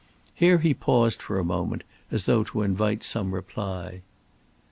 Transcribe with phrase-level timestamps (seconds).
[0.33, 4.01] Here he paused for a moment as though to invite some reply.